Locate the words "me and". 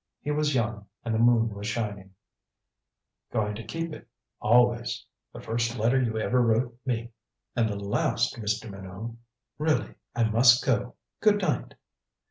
6.87-7.69